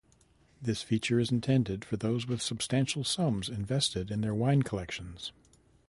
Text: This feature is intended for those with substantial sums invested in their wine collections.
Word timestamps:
This 0.59 0.81
feature 0.81 1.19
is 1.19 1.31
intended 1.31 1.85
for 1.85 1.95
those 1.95 2.25
with 2.25 2.41
substantial 2.41 3.03
sums 3.03 3.49
invested 3.49 4.09
in 4.09 4.21
their 4.21 4.33
wine 4.33 4.63
collections. 4.63 5.31